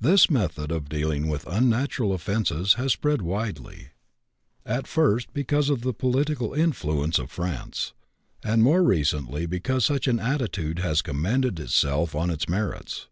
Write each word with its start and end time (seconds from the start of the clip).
This 0.00 0.30
method 0.30 0.72
of 0.72 0.88
dealing 0.88 1.28
with 1.28 1.46
unnatural 1.46 2.14
offenses 2.14 2.76
has 2.80 2.94
spread 2.94 3.20
widely, 3.20 3.88
at 4.64 4.86
first 4.86 5.34
because 5.34 5.68
of 5.68 5.82
the 5.82 5.92
political 5.92 6.54
influence 6.54 7.18
of 7.18 7.30
France, 7.30 7.92
and 8.42 8.62
more 8.62 8.82
recently 8.82 9.44
because 9.44 9.84
such 9.84 10.08
an 10.08 10.18
attitude 10.18 10.78
has 10.78 11.02
commended 11.02 11.60
itself 11.60 12.14
on 12.14 12.30
its 12.30 12.48
merits. 12.48 13.08